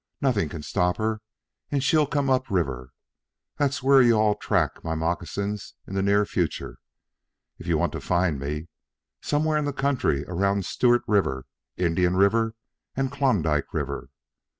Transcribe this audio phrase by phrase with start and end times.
[0.19, 1.21] Nothing can stop her,
[1.69, 2.91] and she'll come up river.
[3.59, 6.79] There's where you all track my moccasins in the near future
[7.59, 8.67] if you all want to find me
[9.21, 11.45] somewhere in the country around Stewart River,
[11.77, 12.55] Indian River,
[12.95, 14.09] and Klondike River.